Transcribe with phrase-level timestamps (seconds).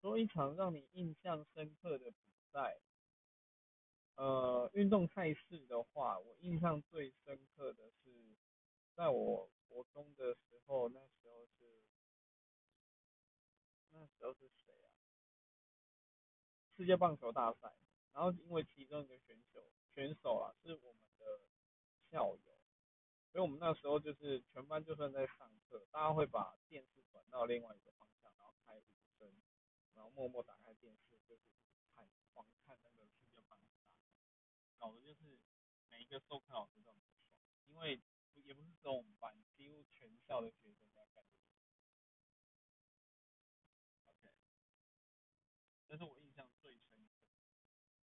[0.00, 2.80] 说一场让你印象深刻的比赛，
[4.14, 8.34] 呃，运动赛事的话，我印象最深刻的是，
[8.94, 11.82] 在我国中的时候，那时候是，
[13.90, 14.88] 那时候是谁啊？
[16.78, 17.70] 世界棒球大赛，
[18.14, 19.62] 然后因为其中一个选手
[19.94, 21.40] 选手啊是我们的
[22.10, 22.58] 校友，
[23.32, 28.82] 所以我们那时候就是全班就算在上课，大家会把电视转到另外一个方向，然后开五
[29.18, 29.30] 声。
[29.92, 31.40] 然后默默打开电视，就是
[31.94, 34.12] 看狂看那个世界棒球大赛，
[34.76, 35.40] 搞的就是
[35.88, 37.24] 每一个授课老师都很爽，
[37.64, 37.98] 因为
[38.34, 39.10] 也不是只有我们